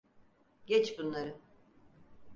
Geç 0.65 0.99
bunları. 0.99 1.37